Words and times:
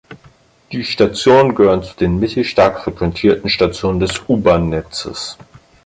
Die 0.71 0.83
Station 0.83 1.53
gehört 1.53 1.85
zu 1.85 1.95
den 1.95 2.19
mittelstark 2.19 2.83
frequentierten 2.83 3.51
Station 3.51 3.99
des 3.99 4.23
U-Bahn-Netzes. 4.27 5.37